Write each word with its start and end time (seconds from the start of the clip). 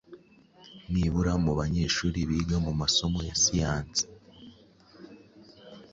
Nibura 0.91 1.33
mu 1.43 1.51
banyeshuri 1.59 2.17
biga 2.29 2.57
mu 2.65 2.71
masomo 2.79 3.19
ya 3.27 3.35
Siyansi 3.41 4.05